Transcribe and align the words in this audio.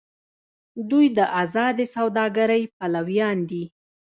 دوی 0.89 1.07
د 1.17 1.19
ازادې 1.43 1.85
سوداګرۍ 1.95 2.63
پلویان 2.77 3.37
دي. 3.49 3.63